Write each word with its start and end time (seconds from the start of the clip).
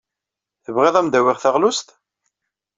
Tebɣid 0.63 0.89
ad 0.95 0.99
am-d-awyeɣ 0.99 1.37
taɣlust? 1.39 1.87